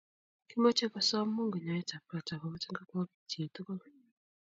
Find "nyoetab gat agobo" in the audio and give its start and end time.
1.63-2.57